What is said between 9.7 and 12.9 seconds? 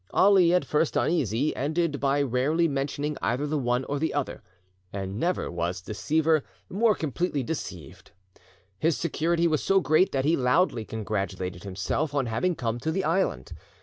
great that he loudly congratulated himself on having come